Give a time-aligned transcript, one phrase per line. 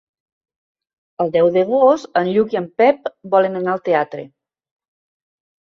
[1.25, 4.25] El deu d'agost en Lluc i en Pep volen anar al teatre.